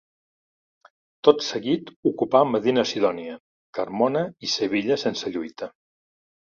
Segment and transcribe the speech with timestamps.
[1.29, 3.39] Tot seguit ocupà Medina-Sidònia,
[3.81, 5.75] Carmona i Sevilla sense lluita.